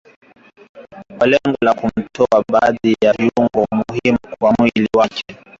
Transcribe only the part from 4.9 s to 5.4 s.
wake